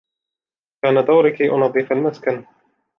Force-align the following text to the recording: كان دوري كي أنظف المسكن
كان 0.83 1.05
دوري 1.05 1.31
كي 1.31 1.49
أنظف 1.51 1.91
المسكن 1.91 2.45